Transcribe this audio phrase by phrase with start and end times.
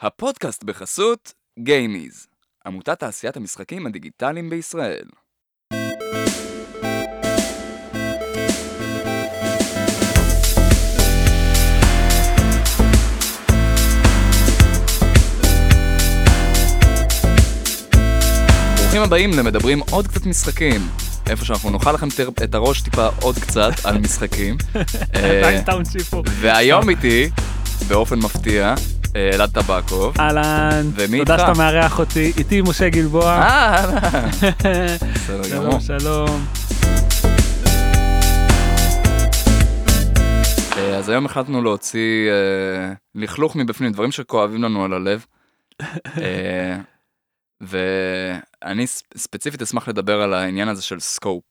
[0.00, 2.26] הפודקאסט בחסות גיימיז,
[2.66, 5.06] עמותת תעשיית המשחקים הדיגיטליים בישראל.
[18.76, 20.80] ברוכים הבאים למדברים עוד קצת משחקים,
[21.30, 22.08] איפה שאנחנו נאכל לכם
[22.44, 24.56] את הראש טיפה עוד קצת על משחקים.
[25.14, 25.62] אה.
[26.24, 27.30] והיום איתי,
[27.88, 28.74] באופן מפתיע,
[29.16, 30.14] אלעד טבקוב.
[30.20, 30.86] אהלן,
[31.18, 31.38] תודה?
[31.38, 33.24] שאתה מארח אותי, איתי משה גלבוע.
[33.24, 34.30] אה, אהלן.
[35.48, 36.46] שלום, שלום.
[40.76, 45.26] אה, אז היום החלטנו להוציא אה, לכלוך מבפנים, דברים שכואבים לנו על הלב.
[46.22, 46.78] אה,
[47.60, 51.44] ואני ספציפית אשמח לדבר על העניין הזה של סקופ.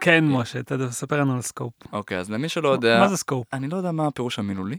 [0.00, 1.72] כן, משה, תספר לנו על scope.
[1.92, 3.46] אוקיי, אז למי שלא יודע, מה זה scope?
[3.52, 4.76] אני לא יודע מה הפירוש המילולי.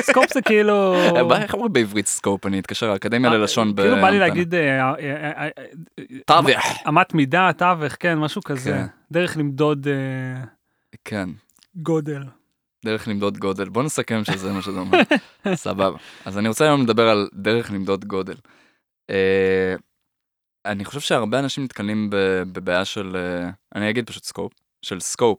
[0.00, 0.94] scope זה כאילו...
[0.94, 2.46] אה, איך אומרים בעברית scope?
[2.46, 3.76] אני אתקשר לאקדמיה ללשון.
[3.76, 4.18] כאילו בא לי.
[4.18, 5.48] להגיד אה, אה, אה, אה,
[5.98, 6.88] אה, תווך.
[6.88, 8.70] אמת מידה, תווך, כן, משהו כזה.
[8.70, 8.86] כן.
[9.10, 10.44] דרך למדוד אה,
[11.04, 11.28] כן.
[11.76, 12.22] גודל.
[12.84, 13.68] דרך למדוד גודל.
[13.68, 14.98] בוא נסכם שזה מה שזה אומר.
[15.54, 15.98] סבבה.
[16.24, 18.34] אז אני רוצה היום לדבר על דרך למדוד גודל.
[19.10, 19.74] אה,
[20.66, 25.38] אני חושב שהרבה אנשים נתקלים ב- בבעיה של, אה, אני אגיד פשוט scope, של scope.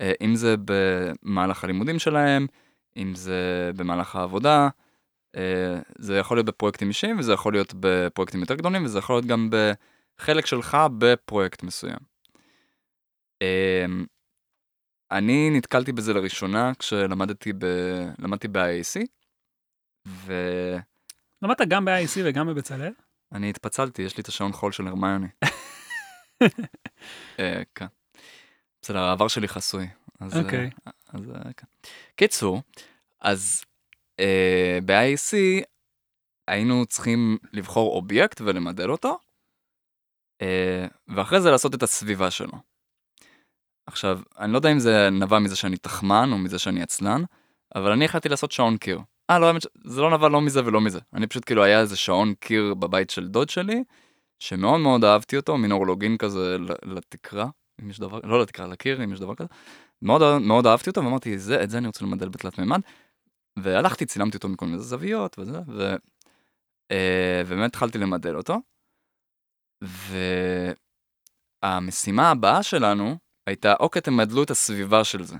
[0.00, 2.46] אה, אם זה במהלך הלימודים שלהם,
[2.96, 4.68] אם זה במהלך העבודה,
[5.36, 9.26] אה, זה יכול להיות בפרויקטים אישיים וזה יכול להיות בפרויקטים יותר גדולים וזה יכול להיות
[9.26, 11.98] גם בחלק שלך בפרויקט מסוים.
[13.42, 13.84] אה,
[15.10, 17.64] אני נתקלתי בזה לראשונה כשלמדתי ב...
[18.18, 19.06] למדתי ב-IAC,
[20.06, 20.82] ואני
[21.42, 22.92] למדת גם ב-IC וגם בבצלאל?
[23.32, 25.26] התפצלתי, יש לי את השעון חול של הרמיוני.
[27.40, 27.86] אה, כן.
[28.82, 29.88] בסדר, העבר שלי חסוי.
[30.22, 30.70] אה, אוקיי.
[31.08, 31.66] אז, אה, כן.
[32.16, 32.62] קיצור,
[33.20, 33.64] אז
[34.20, 35.64] אה, ב-IAC
[36.48, 39.18] היינו צריכים לבחור אובייקט ולמדל אותו,
[40.42, 42.52] אה, ואחרי זה לעשות את הסביבה שלו.
[43.86, 47.22] עכשיו, אני לא יודע אם זה נבע מזה שאני תחמן או מזה שאני עצלן,
[47.74, 49.00] אבל אני החלטתי לעשות שעון קיר.
[49.30, 51.00] אה, לא, האמת, זה לא נבע לא מזה ולא מזה.
[51.14, 53.84] אני פשוט כאילו, היה איזה שעון קיר בבית של דוד שלי,
[54.38, 57.46] שמאוד מאוד אהבתי אותו, מין אורלוגין כזה לתקרה,
[57.82, 59.48] אם יש דבר, לא לתקרה, לקיר, אם יש דבר כזה.
[60.02, 62.80] מאוד, מאוד אהבתי אותו, ואמרתי, זה, את זה אני רוצה למדל בתלת מימד.
[63.58, 65.94] והלכתי, צילמתי אותו מכל מיני זוויות וזה, ו...
[66.90, 68.60] אה, ובאמת התחלתי למדל אותו.
[71.62, 73.16] והמשימה הבאה שלנו
[73.46, 75.36] הייתה, אוקיי, תמדלו את הסביבה של זה.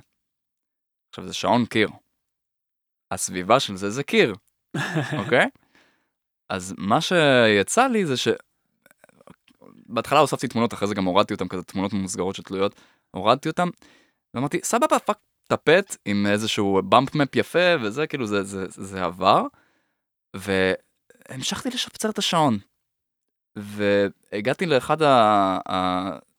[1.11, 1.89] עכשיו, זה שעון קיר.
[3.11, 4.35] הסביבה של זה זה קיר,
[5.25, 5.49] אוקיי?
[6.49, 8.29] אז מה שיצא לי זה ש...
[9.89, 12.75] בהתחלה הוספתי תמונות, אחרי זה גם הורדתי אותן, כזה תמונות ממוסגרות שתלויות,
[13.11, 13.69] הורדתי אותן,
[14.35, 15.19] ואמרתי, סבבה, fuck it,
[15.49, 19.43] טפט עם איזשהו bump map יפה, וזה כאילו, זה, זה, זה עבר,
[20.37, 22.59] והמשכתי לשפצר את השעון.
[23.57, 24.97] והגעתי לאחד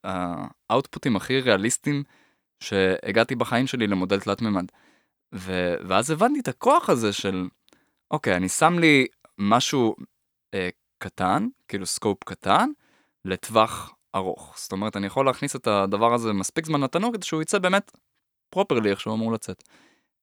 [0.04, 2.02] ה output ים הכי ריאליסטיים
[2.62, 4.64] שהגעתי בחיים שלי למודל תלת מימד.
[5.34, 7.48] ו- ואז הבנתי את הכוח הזה של,
[8.10, 9.06] אוקיי, אני שם לי
[9.38, 9.96] משהו
[10.54, 10.68] אה,
[10.98, 12.70] קטן, כאילו scope קטן,
[13.24, 14.54] לטווח ארוך.
[14.58, 17.92] זאת אומרת, אני יכול להכניס את הדבר הזה מספיק זמן לתנור כדי שהוא יצא באמת
[18.50, 19.62] properly איך שהוא אמור לצאת.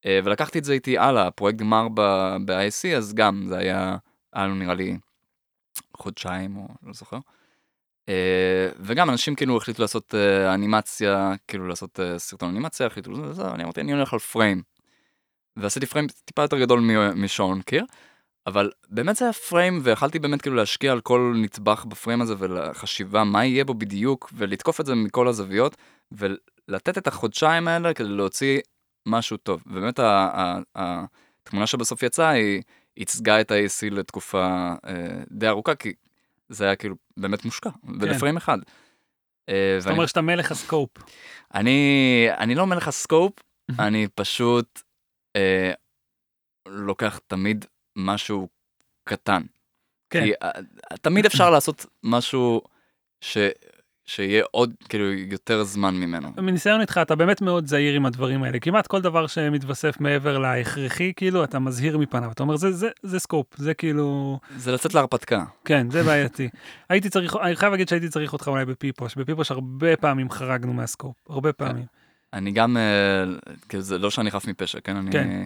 [0.06, 1.88] אה, ולקחתי את זה איתי הלאה, פרויקט גמר
[2.46, 3.98] ב-IC, אז גם זה היה,
[4.34, 4.98] היה לנו נראה לי
[5.98, 7.18] חודשיים או לא זוכר.
[8.10, 13.52] אה, וגם אנשים כאילו החליטו לעשות אה, אנימציה, כאילו לעשות סרטון אנימציה, החליטו, זה, זה,
[13.52, 14.62] אני אמרתי, אני הולך על פריים.
[15.56, 16.80] ועשיתי פריים טיפה יותר גדול
[17.16, 17.86] משעון קיר,
[18.48, 23.24] אבל באמת זה היה פריים, ויכלתי באמת כאילו להשקיע על כל נטבח בפריים הזה, ולחשיבה
[23.24, 25.78] מה יהיה בו בדיוק, ולתקוף את זה מכל הזוויות,
[26.12, 28.60] ולתת את החודשיים האלה כדי להוציא
[29.06, 29.64] משהו טוב.
[29.68, 30.00] ובאמת
[30.76, 32.62] התמונה שבסוף יצאה, היא
[32.98, 35.94] ייצגה את ה-AC לתקופה אה, די ארוכה, כי
[36.50, 37.70] זה היה כאילו באמת מושקע,
[38.00, 38.58] ולפריים אחד.
[39.50, 40.90] אה, זאת אומרת שאתה מלך הסקופ.
[41.54, 43.34] אני, אני לא מלך הסקופ,
[43.80, 44.82] אני פשוט
[45.36, 45.72] אה,
[46.68, 47.66] לוקח תמיד
[47.98, 48.48] משהו
[49.04, 49.42] קטן.
[50.10, 50.24] כן.
[50.24, 50.52] כי אה,
[51.02, 52.62] תמיד אפשר לעשות משהו
[53.22, 53.38] ש,
[54.06, 56.32] שיהיה עוד, כאילו, יותר זמן ממנו.
[56.38, 61.14] מניסיון איתך אתה באמת מאוד זהיר עם הדברים האלה כמעט כל דבר שמתווסף מעבר להכרחי
[61.16, 65.44] כאילו אתה מזהיר מפניו אתה אומר זה זה זה סקופ זה כאילו זה לצאת להרפתקה.
[65.66, 66.50] כן זה בעייתי
[66.90, 71.16] הייתי צריך אני חייב להגיד שהייתי צריך אותך אולי בפיפוש בפיפוש הרבה פעמים חרגנו מהסקופ
[71.30, 71.86] הרבה פעמים
[72.34, 73.24] אני גם, אה,
[73.70, 74.96] כאילו, זה לא שאני חף מפשע, כן?
[74.96, 75.44] אני, כן.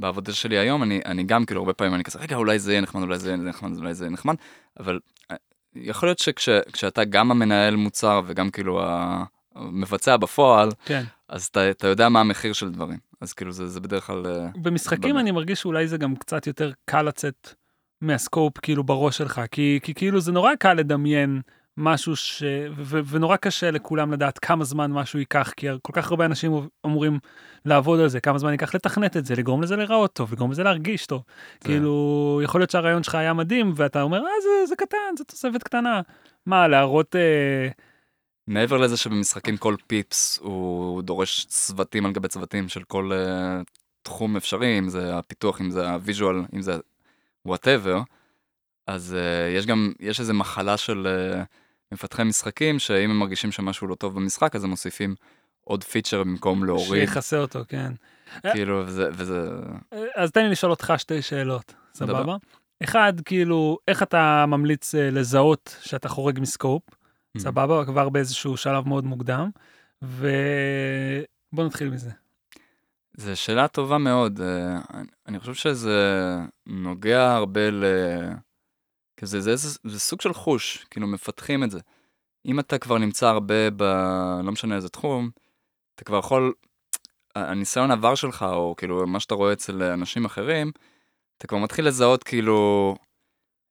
[0.00, 2.80] בעבודה שלי היום, אני, אני גם, כאילו, הרבה פעמים אני כזה, רגע, אולי זה יהיה
[2.80, 4.34] נחמד, אולי זה יהיה נחמד, אולי זה יהיה נחמד,
[4.80, 4.98] אבל
[5.30, 5.36] אה,
[5.74, 8.82] יכול להיות שכשאתה גם המנהל מוצר וגם כאילו
[9.54, 12.98] המבצע בפועל, כן אז אתה, אתה יודע מה המחיר של דברים.
[13.20, 14.26] אז כאילו זה, זה בדרך כלל...
[14.26, 15.22] אה, במשחקים באמת.
[15.22, 17.54] אני מרגיש שאולי זה גם קצת יותר קל לצאת
[18.00, 21.40] מהסקופ כאילו בראש שלך, כי, כי כאילו זה נורא קל לדמיין
[21.76, 22.42] משהו ש...
[22.76, 26.52] ו- ו- ונורא קשה לכולם לדעת כמה זמן משהו ייקח, כי כל כך הרבה אנשים
[26.86, 27.18] אמורים
[27.64, 30.62] לעבוד על זה, כמה זמן ייקח לתכנת את זה, לגרום לזה להיראות טוב, לגרום לזה
[30.62, 31.22] להרגיש טוב.
[31.60, 35.24] זה- כאילו, יכול להיות שהרעיון שלך היה מדהים, ואתה אומר, אה, זה, זה קטן, זה
[35.24, 36.00] תוספת קטנה.
[36.46, 37.16] מה, להראות...
[37.16, 37.68] אה,
[38.46, 43.64] מעבר לזה שבמשחקים כל פיפס הוא דורש צוותים על גבי צוותים של כל uh,
[44.02, 46.78] תחום אפשרי, אם זה הפיתוח, אם זה ה visual, אם זה
[47.46, 48.00] whatever,
[48.86, 51.44] אז uh, יש גם, יש איזו מחלה של uh,
[51.94, 55.14] מפתחי משחקים, שאם הם מרגישים שמשהו לא טוב במשחק, אז הם מוסיפים
[55.64, 57.92] עוד feature במקום להוריד, שיכסה אותו, כן.
[58.52, 59.50] כאילו, וזה, וזה,
[60.16, 62.36] אז תן לי לשאול אותך שתי שאלות, סבבה?
[62.82, 66.82] אחד, כאילו, איך אתה ממליץ אה, לזהות שאתה חורג מסקופ,
[67.38, 67.40] Mm.
[67.40, 67.84] סבבה?
[67.84, 69.50] כבר באיזשהו שלב מאוד מוקדם,
[70.02, 72.10] ובוא נתחיל מזה.
[73.16, 74.40] זו שאלה טובה מאוד.
[74.40, 76.36] אה, אני- אני חושב שזה
[76.66, 77.84] נוגע הרבה ל...
[79.20, 81.80] כזה, זה, זה, זה סוג של חוש, כאילו מפתחים את זה.
[82.46, 83.82] אם אתה כבר נמצא הרבה ב...
[84.44, 85.30] לא משנה איזה תחום,
[85.94, 86.52] אתה כבר יכול...
[87.34, 90.72] הניסיון עבר שלך, או כאילו מה שאתה רואה אצל אנשים אחרים,
[91.36, 92.94] אתה כבר מתחיל לזהות כאילו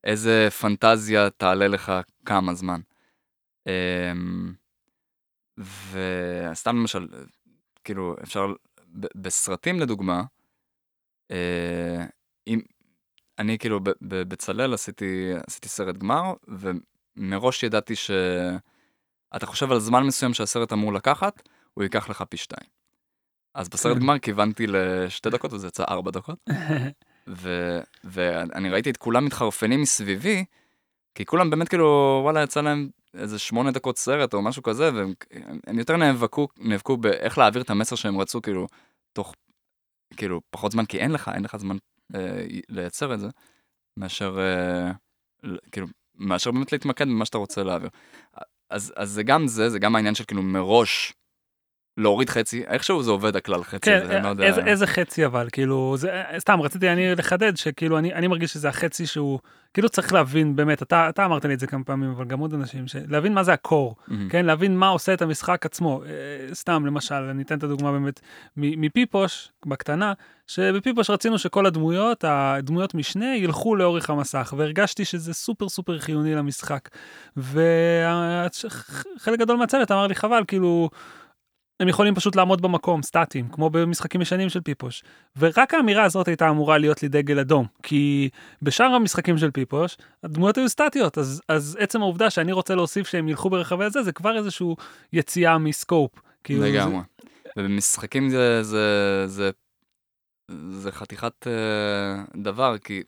[0.04, 1.92] איזה פנטזיה תעלה לך
[2.26, 2.82] כמה זמן.
[3.68, 4.54] אמ,
[5.92, 7.08] וסתם למשל,
[7.84, 8.54] כאילו אפשר
[8.96, 10.24] בסרטים לדוגמה,
[11.32, 12.06] אה,
[12.48, 12.60] אם,
[13.40, 20.74] אני כאילו בבצלאל עשיתי, עשיתי סרט גמר, ומראש ידעתי שאתה חושב על זמן מסוים שהסרט
[20.74, 21.42] אמור לקחת,
[21.74, 22.70] הוא ייקח לך פי שתיים.
[23.56, 24.00] אז בסרט כן.
[24.00, 26.40] גמר כיוונתי לשתי דקות וזה יצא ארבע דקות.
[27.42, 30.46] ו- ואני ראיתי את כולם מתחרפנים מסביבי,
[31.16, 35.14] כי כולם באמת כאילו, וואלה, יצא להם איזה שמונה דקות סרט או משהו כזה, והם
[35.68, 38.68] הם יותר נאבקו, נאבקו באיך להעביר את המסר שהם רצו, כאילו,
[39.14, 39.36] תוך,
[40.18, 41.78] כאילו, פחות זמן, כי אין לך, אין לך זמן
[42.70, 43.28] לייצר את זה,
[43.98, 44.92] מאשר, אה,
[45.72, 47.90] כאילו, מאשר באמת להתמקד במה שאתה רוצה להעביר.
[48.70, 51.14] אז, אז זה גם זה, זה גם העניין של כאילו מראש
[52.00, 54.42] להוריד חצי, איכשהו זה עובד הכלל חצי, כן, זה מאוד...
[54.42, 58.54] איזה, אה, איזה חצי אבל, כאילו, זה, סתם רציתי אני לחדד שכאילו אני, אני מרגיש
[58.54, 59.40] שזה החצי שהוא,
[59.74, 62.54] כאילו צריך להבין באמת, אתה, אתה אמרת לי את זה כמה פעמים, אבל גם עוד
[62.54, 64.30] אנשים, להבין מה זה הקור, מהמם.
[64.30, 66.02] כן, להבין מה עושה את המשחק עצמו.
[66.04, 68.20] אה, סתם, למשל, אני אתן את הדוגמה באמת
[68.58, 70.14] מפיפוש, בקטנה,
[70.48, 76.90] שבפיפוש רצינו שכל הדמויות, הדמויות משנה, ילכו לאורך המסך, והרגשתי שזה סופר סופר חיוני למשחק.
[77.38, 77.60] וחלק
[79.40, 80.90] גדול מהצוות אמר לי, חבל, כאילו...
[81.80, 85.04] הם יכולים פשוט לעמוד במקום, סטטיים, כמו במשחקים ישנים של פיפוש.
[85.38, 88.30] ורק האמירה הזאת הייתה אמורה להיות לי דגל אדום, כי
[88.62, 93.30] בשאר המשחקים של פיפוש, הדמויות היו סטטיות, אז, אז עצם העובדה שאני רוצה להוסיף שהם
[93.30, 94.68] ילכו ברחבי הזה, זה כבר איזושהי
[95.14, 96.12] יציאה מסקופ.
[96.44, 97.00] כאילו, זה- לגמרי.
[97.58, 99.50] ובמשחקים זה, זה, זה,
[100.72, 103.04] זה חתיכת אה, דבר, כי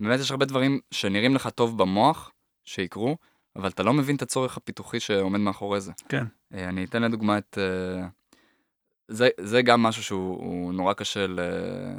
[0.00, 2.30] באמת יש הרבה דברים שנראים לך טוב במוח,
[2.64, 3.16] שיקרו,
[3.58, 5.92] אבל אתה לא מבין את הצורך הפיתוחי שעומד מאחורי זה.
[6.08, 6.24] כן.
[6.54, 7.58] אה, אני אתן לדוגמה את...
[7.60, 8.06] אה,
[9.08, 11.40] זה, זה גם משהו שהוא הוא נורא קשה ל,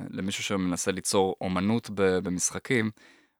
[0.09, 2.91] למישהו שמנסה ליצור אומנות ב, במשחקים.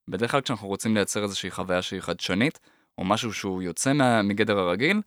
[0.07, 2.59] בדרך כלל כשאנחנו רוצים לייצר איזושהי חוויה שהיא חדשנית,
[2.97, 5.01] או משהו שהוא יוצא מה, מגדר הרגיל,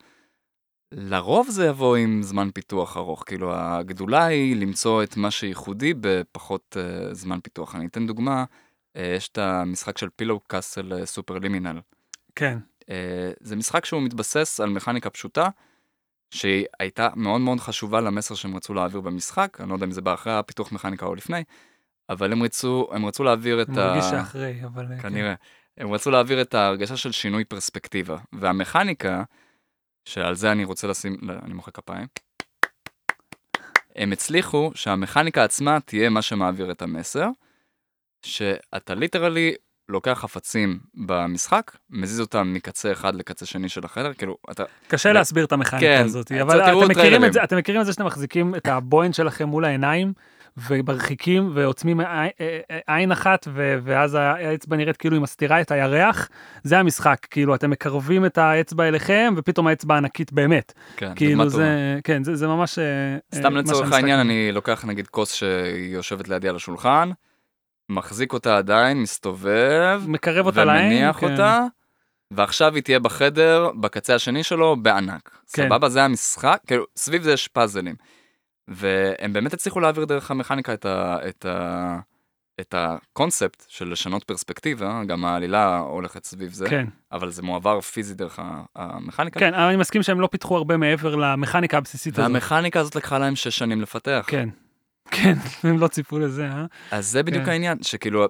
[0.93, 3.25] לרוב זה יבוא עם זמן פיתוח ארוך.
[3.27, 7.75] כאילו, הגדולה היא למצוא את מה שייחודי בפחות uh, זמן פיתוח.
[7.75, 11.81] אני אתן דוגמה, uh, יש את המשחק של פילו קאסל סופר לימינל.
[12.35, 12.59] כן,
[13.41, 15.49] זה משחק שהוא מתבסס על מכניקה פשוטה,
[16.31, 20.01] שהיא הייתה מאוד מאוד חשובה למסר שהם רצו להעביר במשחק, אני לא יודע אם זה
[20.01, 21.45] בא אחרי הפיתוח מכניקה או לפני,
[22.09, 23.87] אבל הם רצו, הם רצו להעביר את אני ה...
[23.87, 24.87] מרגיש שאחרי, אבל...
[24.93, 25.03] אה, כן.
[25.03, 25.35] כנראה.
[25.79, 28.17] הם רצו להעביר את ההרגשה של שינוי פרספקטיבה.
[28.33, 29.23] והמכניקה,
[30.05, 32.07] שעל זה אני רוצה לשים, לא, אני מוחא כפיים,
[33.97, 37.29] הם הצליחו שהמכניקה עצמה תהיה מה שמעביר את המסר,
[38.27, 39.55] שאתה ליטרלי
[39.93, 44.63] לוקח חפצים במשחק, מזיז אותם מקצה אחד לקצה שני של החדר, כאילו, אתה...
[44.89, 47.33] קשה ו- להסביר את המכניקה כן, הזאת, אבל אתם את מכירים את.
[47.33, 50.13] זה, אתם מכירים את זה שאתם מחזיקים את הבוהן שלכם מול העיניים,
[50.69, 52.29] ומרחיקים ועוצמים עי- אה,
[52.71, 56.29] אה, עין אחת, ו- ואז האצבע נראית כאילו היא מסתירה את הירח,
[56.63, 60.73] זה המשחק, כאילו אתם מקרבים את האצבע אליכם, ופתאום האצבע ענקית באמת.
[60.97, 61.49] כן, כאילו.
[61.49, 62.79] זה, כן, זה, זה ממש...
[62.79, 64.21] אה, אה, סתם לצורך העניין.
[64.21, 67.11] אני לוקח נגיד כוס שהיא יושבת לידי על השולחן,
[67.93, 70.93] מחזיק אותה עדיין, מסתובב, מקרב אותה לעין.
[70.93, 71.33] ומניח כן.
[71.33, 71.67] אותה,
[72.31, 75.31] ועכשיו היא תהיה בחדר, בקצה השני שלו, בענק.
[75.53, 75.63] כן.
[75.63, 75.89] סבבה?
[75.89, 77.95] זה המשחק, כאילו, סביב זה יש פאזלים.
[78.69, 81.99] והם באמת הצליחו להעביר דרך המכניקה את, ה, את, ה,
[82.61, 88.15] את הקונספט של לשנות פרספקטיבה, גם העלילה הולכת סביב זה, כן, אבל זה מועבר פיזי
[88.15, 88.39] דרך
[88.77, 89.41] המכניקה.
[89.41, 92.31] כן, אבל אני מסכים שהם לא פיתחו הרבה מעבר למכניקה הבסיסית הזאת.
[92.31, 94.25] והמכניקה הזאת לקחה להם שש שנים לפתח.
[94.27, 94.49] כן,
[95.13, 96.67] כן, הם לא ציפו לזה, אה?
[96.91, 97.51] אז זה בדיוק כן.
[97.51, 98.27] העניין, שכאילו,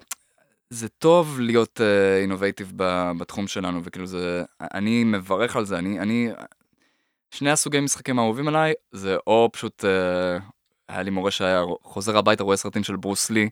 [0.70, 1.80] זה טוב להיות
[2.20, 2.74] אינובייטיב uh,
[3.18, 6.30] בתחום שלנו, וכאילו זה, אני מברך על זה, אני, אני,
[7.30, 10.42] שני הסוגי משחקים האהובים עליי, זה או פשוט, uh,
[10.88, 13.48] היה לי מורה שהיה חוזר הביתה, רואה סרטים של ברוס לי,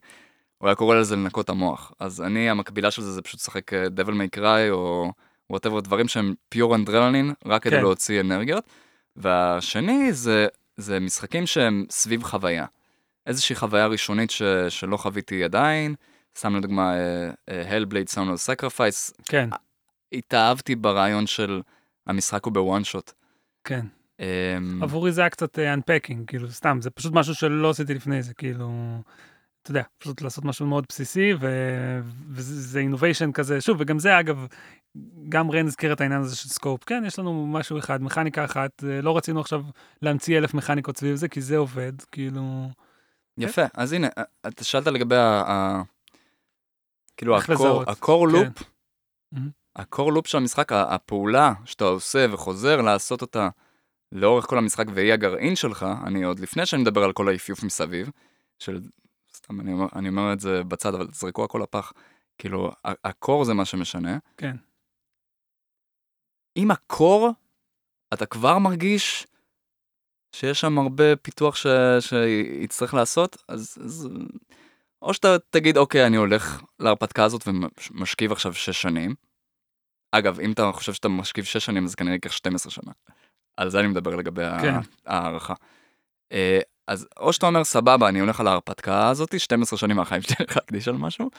[0.58, 1.92] הוא היה קורא לזה לנקות המוח.
[2.00, 5.12] אז אני, המקבילה של זה, זה פשוט לשחק דבל מי קריי, או
[5.50, 7.82] whatever, דברים שהם pure adrenaline, רק כדי כן.
[7.82, 8.64] להוציא אנרגיות.
[9.16, 10.46] והשני, זה,
[10.76, 12.66] זה משחקים שהם סביב חוויה.
[13.26, 15.94] איזושהי חוויה ראשונית ש, שלא חוויתי עדיין,
[16.38, 16.94] סתם לדוגמה,
[17.48, 19.12] Hellblade Senua's Sacrifice.
[19.24, 19.50] כן.
[20.12, 21.62] התאהבתי ברעיון של
[22.06, 23.12] המשחק הוא ב one shot.
[23.64, 23.86] כן.
[24.20, 24.22] Um,
[24.82, 28.34] עבורי זה היה קצת Unpacking, אה, כאילו סתם, זה פשוט משהו שלא עשיתי לפני זה,
[28.34, 28.70] כאילו,
[29.62, 31.48] אתה יודע, פשוט לעשות משהו מאוד בסיסי, ו...
[32.30, 34.46] וזה innovation כזה, שוב, וגם זה אגב,
[35.28, 38.84] גם רן הזכיר את העניין הזה של scope, כן, יש לנו משהו אחד, מכניקה אחת,
[38.84, 39.62] אה, לא רצינו עכשיו
[40.02, 42.70] להמציא אלף מכניקות סביב זה, כי זה עובד, כאילו...
[43.42, 45.82] יפה, אז הנה, אה, אתה שאלת לגבי ה...
[47.16, 47.38] כאילו
[47.86, 48.62] ה core loop,
[49.34, 49.40] כן.
[49.76, 53.48] ה core loop של המשחק, הפעולה שאתה עושה וחוזר לעשות אותה
[54.12, 58.10] לאורך כל המשחק והיא הגרעין שלך, אני עוד לפני שאני מדבר על כל האפיוף מסביב,
[58.58, 58.80] של,
[59.36, 61.92] סתם אני אומר, אני אומר את זה בצד, אבל זרקו הכל לפח,
[62.38, 64.18] כאילו, הקור זה מה שמשנה.
[64.36, 64.56] כן.
[66.54, 67.30] עם הקור,
[68.14, 69.26] אתה כבר מרגיש
[70.32, 71.66] שיש שם הרבה פיתוח ש...
[72.00, 74.08] שיצטרך לעשות, אז, אז
[75.02, 79.14] או שאתה תגיד, אוקיי, אני הולך להרפתקה הזאת ומשכיב עכשיו 6 שנים.
[80.12, 82.92] אגב, אם אתה חושב שאתה משכיב 6 שנים, אז כנראה ייקח 12 שנה.
[83.56, 84.74] על זה אני מדבר לגבי כן.
[85.06, 85.54] ההערכה.
[86.32, 90.36] אה, אז או שאתה אומר, סבבה, אני הולך על ההרפתקה הזאת, 12 שנים מהחיים שלי
[90.38, 91.30] הולך להקדיש על משהו,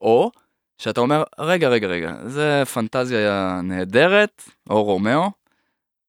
[0.00, 0.30] או
[0.78, 5.30] שאתה אומר, רגע, רגע, רגע, זה פנטזיה נהדרת, או רומאו,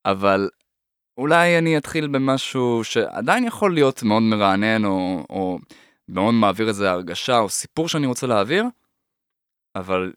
[0.05, 0.49] אבל
[1.17, 5.59] אולי אני אתחיל במשהו שעדיין יכול להיות מאוד מרענן, או, או
[6.09, 8.65] מאוד מעביר איזה הרגשה או סיפור שאני רוצה להעביר,
[9.75, 10.13] אבל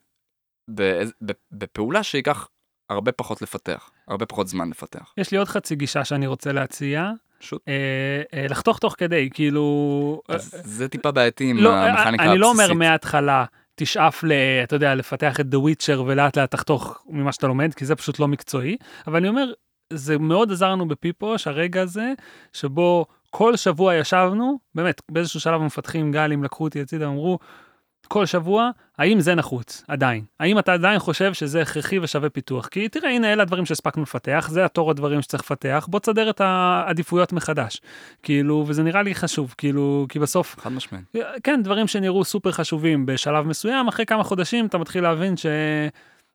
[1.52, 2.48] בפעולה שייקח
[2.90, 5.12] הרבה פחות לפתח, הרבה פחות זמן לפתח.
[5.16, 7.10] יש לי עוד חצי גישה שאני רוצה להציע.
[7.38, 7.62] פשוט.
[7.68, 10.22] אה, אה, לחתוך תוך כדי, כאילו...
[10.28, 12.30] אז אה, זה טיפה בעייתי עם לא, המכניקה הבסיסית.
[12.30, 14.32] אני לא אומר מההתחלה, תשאף ל...
[14.64, 18.18] אתה יודע, לפתח את The Witcher ולאט לאט תחתוך ממה שאתה לומד, כי זה פשוט
[18.18, 18.76] לא מקצועי,
[19.06, 19.52] אבל אני אומר,
[19.92, 22.12] זה מאוד עזר לנו בפיפוש, הרגע הזה,
[22.52, 27.38] שבו כל שבוע ישבנו, באמת, באיזשהו שלב המפתחים גלים לקחו אותי הצידה, אמרו,
[28.08, 30.24] כל שבוע, האם זה נחוץ עדיין?
[30.40, 32.66] האם אתה עדיין חושב שזה הכרחי ושווה פיתוח?
[32.66, 36.40] כי תראה, הנה אלה הדברים שהספקנו לפתח, זה התור הדברים שצריך לפתח, בוא תסדר את
[36.40, 37.80] העדיפויות מחדש.
[38.22, 40.60] כאילו, וזה נראה לי חשוב, כאילו, כי בסוף...
[40.60, 41.04] חד משמעית.
[41.42, 45.46] כן, דברים שנראו סופר חשובים בשלב מסוים, אחרי כמה חודשים אתה מתחיל להבין ש...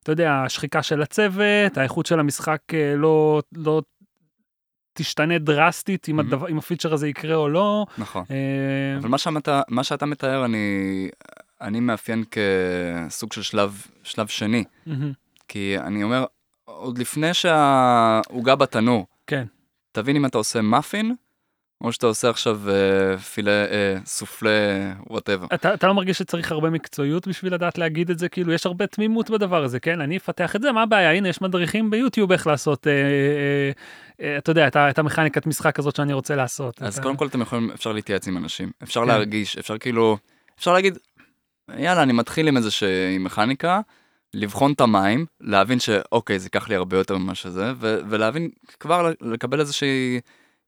[0.05, 3.81] אתה יודע, השחיקה של הצוות, האיכות של המשחק אה, לא, לא
[4.93, 6.23] תשתנה דרסטית אם, mm-hmm.
[6.23, 7.85] הדבר, אם הפיצ'ר הזה יקרה או לא.
[7.97, 8.23] נכון.
[8.31, 8.97] אה...
[8.97, 11.09] אבל מה שאתה, מה שאתה מתאר אני,
[11.61, 14.63] אני מאפיין כסוג של שלב, שלב שני.
[14.87, 14.91] Mm-hmm.
[15.47, 16.25] כי אני אומר,
[16.65, 19.45] עוד לפני שהעוגה בתנור, כן.
[19.91, 21.15] תבין אם אתה עושה מאפין,
[21.85, 24.49] או שאתה עושה עכשיו אה, פילה, אה, סופלה,
[25.09, 25.45] whatever.
[25.53, 28.29] אתה, אתה לא מרגיש שצריך הרבה מקצועיות בשביל לדעת להגיד את זה?
[28.29, 30.01] כאילו, יש הרבה תמימות בדבר הזה, כן?
[30.01, 31.11] אני אפתח את זה, מה הבעיה?
[31.11, 33.71] הנה, יש מדריכים ביוטיוב איך לעשות, אה, אה,
[34.21, 36.81] אה, אתה יודע, את, את המכניקת משחק הזאת שאני רוצה לעשות.
[36.81, 37.03] אז אתה...
[37.03, 39.07] קודם כל אתם יכולים, אפשר להתייעץ עם אנשים, אפשר כן.
[39.07, 40.17] להרגיש, אפשר כאילו,
[40.59, 40.97] אפשר להגיד,
[41.77, 43.81] יאללה, אני מתחיל עם איזושהי מכניקה,
[44.33, 48.49] לבחון את המים, להבין שאוקיי, זה ייקח לי הרבה יותר ממה שזה, ו- ולהבין,
[48.79, 50.19] כבר לקבל איזושהי...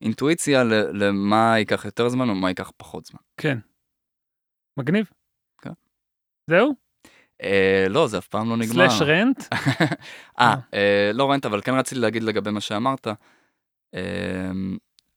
[0.02, 0.64] אינטואיציה
[0.94, 3.20] למה ייקח יותר זמן או מה ייקח פחות זמן.
[3.38, 3.58] כן.
[4.78, 5.10] מגניב.
[5.62, 5.72] כן.
[6.50, 6.74] זהו?
[7.44, 8.74] אה, לא, זה אף פעם לא נגמר.
[8.74, 9.44] סלאש רנט?
[10.40, 13.08] אה, אה, לא רנט, אבל כן רציתי להגיד לגבי מה שאמרת.
[13.96, 14.52] אה,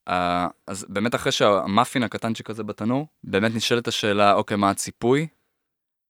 [0.08, 5.26] אה, אז באמת אחרי שהמאפין הקטנצ'יק הזה בתנור, באמת נשאלת השאלה, אוקיי, מה הציפוי?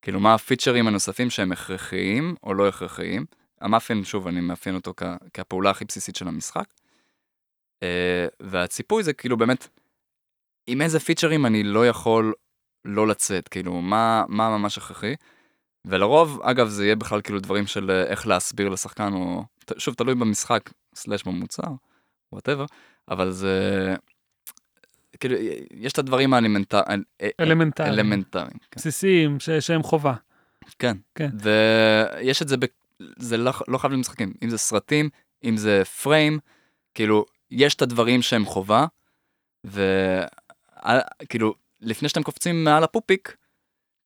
[0.03, 3.27] כאילו, מה הפיצ'רים הנוספים שהם הכרחיים או לא הכרחיים?
[3.61, 4.95] המאפין, שוב, אני מאפיין אותו
[5.35, 6.65] כפעולה הכי בסיסית של המשחק.
[7.85, 9.69] Uh, והציפוי זה כאילו באמת,
[10.67, 12.35] עם איזה פיצ'רים אני לא יכול
[12.85, 15.15] לא לצאת, כאילו, מה, מה ממש הכרחי.
[15.85, 19.45] ולרוב, אגב, זה יהיה בכלל כאילו דברים של אה, איך להסביר לשחקן, או
[19.79, 21.69] שוב, תלוי במשחק, slash במוצר,
[22.33, 22.65] whatever,
[23.09, 23.95] אבל זה...
[25.21, 25.37] כאילו,
[25.71, 27.03] יש את הדברים האלמנטריים.
[27.21, 27.93] אה, אלמנטריים.
[27.93, 28.59] אלמנטריים.
[28.71, 28.77] כן.
[28.77, 30.15] בסיסיים, ש- שהם חובה.
[30.79, 30.97] כן.
[31.15, 31.31] כן.
[31.43, 32.65] ויש את זה, ב...
[33.19, 35.09] זה לא, לא חייב למשחקים, אם זה סרטים,
[35.45, 36.39] אם זה frame,
[36.95, 38.87] כאילו, יש את הדברים שהם חובה,
[39.65, 43.37] וכאילו, לפני שאתם קופצים מעל הפופיק,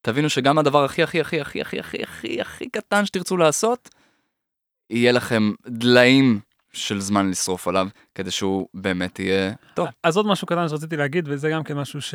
[0.03, 3.89] תבינו שגם הדבר הכי הכי הכי הכי הכי הכי הכי הכי קטן שתרצו לעשות,
[4.91, 6.41] יהיה לכם דליים
[6.73, 9.89] של זמן לשרוף עליו, כדי שהוא באמת יהיה טוב.
[10.03, 12.15] אז עוד משהו קטן שרציתי להגיד, וזה גם כן משהו ש...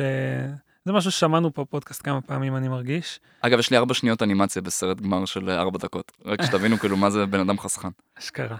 [0.84, 3.20] זה משהו ששמענו פה פודקאסט כמה פעמים אני מרגיש.
[3.40, 6.12] אגב, יש לי ארבע שניות אנימציה בסרט גמר של ארבע דקות.
[6.24, 7.88] רק שתבינו כאילו מה זה בן אדם חסכן.
[8.18, 8.56] אשכרה.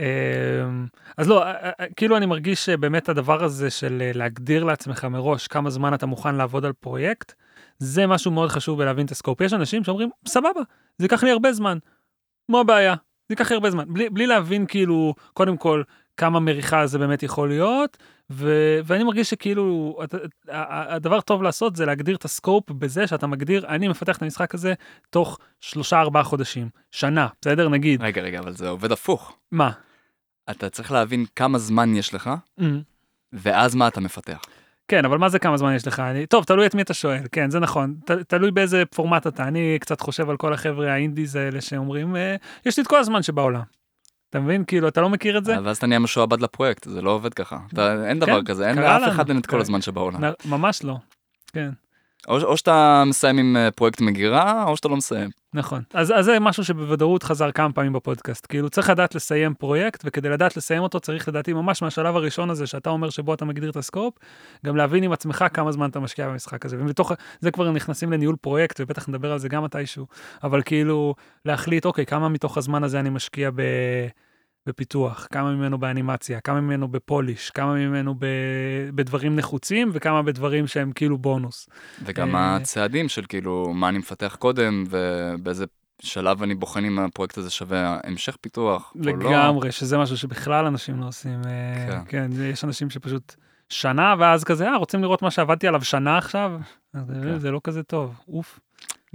[0.00, 5.04] אמ, אז לא, אה, אה, כאילו אני מרגיש שבאמת הדבר הזה של אה, להגדיר לעצמך
[5.04, 7.32] מראש כמה זמן אתה מוכן לעבוד על פרויקט,
[7.78, 9.40] זה משהו מאוד חשוב בלהבין את הסקופ.
[9.40, 10.60] יש אנשים שאומרים, סבבה,
[10.98, 11.78] זה ייקח לי הרבה זמן.
[12.48, 12.94] מה הבעיה?
[13.28, 13.84] זה ייקח לי הרבה זמן.
[13.88, 15.82] בלי, בלי להבין כאילו, קודם כל,
[16.16, 17.96] כמה מריחה זה באמת יכול להיות,
[18.30, 18.52] ו,
[18.84, 19.98] ואני מרגיש שכאילו,
[20.48, 24.74] הדבר טוב לעשות זה להגדיר את הסקופ בזה שאתה מגדיר, אני מפתח את המשחק הזה
[25.10, 27.68] תוך שלושה ארבעה חודשים, שנה, בסדר?
[27.68, 28.02] נגיד.
[28.02, 29.36] רגע, רגע, אבל זה עובד הפוך.
[29.52, 29.70] מה?
[30.50, 32.30] אתה צריך להבין כמה זמן יש לך,
[32.60, 32.64] Mm.
[33.32, 34.40] ואז מה אתה מפתח.
[34.88, 36.00] כן, אבל מה זה כמה זמן יש לך?
[36.00, 36.26] אני...
[36.26, 37.94] טוב, תלוי את מי אתה שואל, כן, זה נכון.
[38.04, 39.48] ת, תלוי באיזה פורמט אתה.
[39.48, 43.22] אני קצת חושב על כל החבר'ה האינדיז האלה שאומרים, אה, יש לי את כל הזמן
[43.22, 43.62] שבעולם.
[44.30, 44.64] אתה מבין?
[44.64, 45.56] כאילו, אתה לא מכיר את זה?
[45.64, 47.58] ואז אתה נהיה משועבד לפרויקט, זה לא עובד ככה.
[47.72, 49.02] אתה, אין דבר כן, כזה, אין לאף.
[49.08, 49.60] אחד אין את כל כן.
[49.60, 50.20] הזמן שבעולם.
[50.44, 50.96] ממש לא.
[51.52, 51.70] כן,
[52.28, 55.30] או, או שאתה מסיים עם אה, פרויקט מגירה, או שאתה לא מסיים.
[55.54, 55.82] נכון.
[55.94, 58.46] אז, אז זה משהו שבוודאות חזר כמה פעמים בפודקאסט.
[58.48, 62.66] כאילו, צריך לדעת לסיים פרויקט, וכדי לדעת לסיים אותו צריך לדעתי ממש מהשלב הראשון הזה
[62.66, 64.14] שאתה אומר שבו אתה מגדיר את הסקופ,
[64.66, 66.76] גם להבין עם עצמך כמה זמן אתה משקיע במשחק הזה.
[66.80, 70.06] ומתוך זה כבר נכנסים לניהול פרויקט, ובטח נדבר על זה גם מתישהו,
[70.42, 73.62] אבל כאילו, להחליט, אוקיי, כמה מתוך הזמן הזה אני משקיע ב...
[74.70, 78.26] בפיתוח, כמה ממנו באנימציה, כמה ממנו בפוליש, כמה ממנו ב...
[78.94, 81.68] בדברים נחוצים וכמה בדברים שהם כאילו בונוס.
[82.04, 85.64] וגם אה, הצעדים של כאילו, מה אני מפתח קודם, ובאיזה
[86.02, 89.12] שלב אני בוחן אם הפרויקט הזה שווה המשך פיתוח, או לא.
[89.12, 91.40] לגמרי, שזה משהו שבכלל אנשים לא עושים.
[91.46, 92.00] אה, כן.
[92.08, 93.34] כן, יש אנשים שפשוט
[93.68, 96.52] שנה ואז כזה, אה, רוצים לראות מה שעבדתי עליו שנה עכשיו?
[96.94, 97.38] אז זה- כן.
[97.38, 98.60] זה לא כזה טוב, אוף.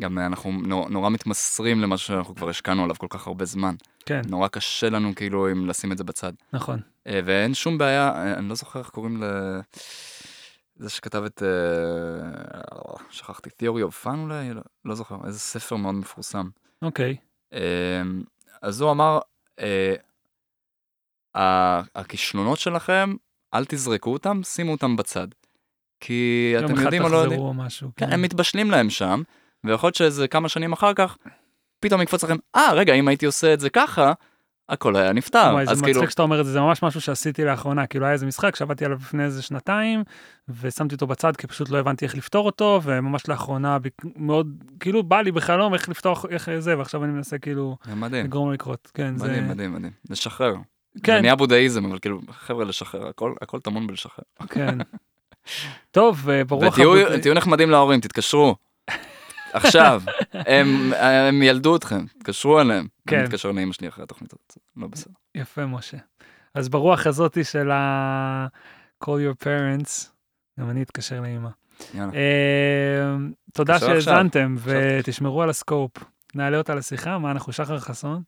[0.02, 3.76] גם אה, אנחנו נור, נורא מתמסרים למה שאנחנו כבר השקענו עליו כל כך הרבה זמן.
[4.06, 6.34] כן, נורא קשה לנו כאילו אם לשים את זה בצד.
[6.54, 6.80] נכון.
[7.08, 9.26] אה, ואין שום בעיה, אה, אני לא זוכר איך קוראים ל...
[10.76, 11.44] זה שכתב את...
[11.44, 14.54] אה, שכחתי, Theory of Fun אולי?
[14.54, 16.50] לא, לא זוכר, איזה ספר מאוד מפורסם.
[16.82, 17.16] אוקיי,
[17.54, 18.02] אה,
[18.62, 19.20] אז הוא אמר,
[19.60, 19.96] אה,
[21.96, 23.16] הכישלונות שלכם,
[23.54, 25.28] אל תזרקו אותם, שימו אותם בצד.
[26.00, 27.90] כי אתם יודעים או לא יודעים, משהו.
[27.96, 29.22] כן, הם מתבשלים להם שם,
[29.68, 31.18] ויכול להיות שאיזה כמה שנים אחר כך,
[31.80, 34.14] פתאום יקפוץ לכם, אה, רגע, אם הייתי עושה את זה ככה,
[34.70, 35.50] הכל היה נפתר.
[35.54, 38.14] וואי, זה כאילו, מצחיק שאתה אומר את זה, זה ממש משהו שעשיתי לאחרונה, כאילו היה
[38.14, 40.04] איזה משחק שעבדתי עליו לפני איזה שנתיים,
[40.62, 43.78] ושמתי אותו בצד כי פשוט לא הבנתי איך לפתור אותו, וממש לאחרונה
[44.16, 48.26] מאוד, כאילו בא לי בחלום איך לפתוח, איך זה, ועכשיו אני מנסה כאילו זה מדהים,
[48.26, 49.28] לגרום לקרות, כן, זה...
[49.28, 49.92] מדהים, מדהים, מדהים.
[50.10, 50.56] לשחרר.
[50.94, 54.26] זה כן, נהיה בודהיזם, אבל כאילו, חבר'ה, לשחרר, הכל, הכל טמון בלשחרר.
[54.50, 54.78] כן.
[55.92, 58.56] טוב, אה, ברוח ותהיו תהיו נחמדים להורים, תתקשרו.
[59.56, 60.02] עכשיו,
[60.34, 62.88] הם, הם ילדו אתכם, תתקשרו אליהם.
[63.08, 63.16] כן.
[63.16, 65.14] אני מתקשר לאמא שלי אחרי התוכנית הזאת, לא בסדר.
[65.36, 65.98] יפה, משה.
[66.54, 68.48] אז ברוח הזאתי של ה...
[69.04, 70.10] call your parents,
[70.60, 71.50] גם אני אתקשר לאמא.
[71.94, 72.12] יאללה.
[72.14, 73.16] אה,
[73.54, 73.80] תודה.
[73.80, 74.56] שהאזנתם.
[74.64, 75.92] ותשמרו על הסקופ.
[76.36, 78.22] נעלה אותה לשיחה, מה אנחנו שחר חסון?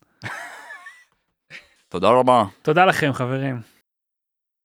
[1.89, 2.43] תודה רבה.
[2.61, 3.61] תודה לכם, חברים.